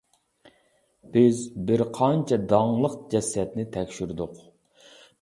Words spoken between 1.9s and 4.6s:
قانچە داڭلىق جەسەتنى تەكشۈردۇق.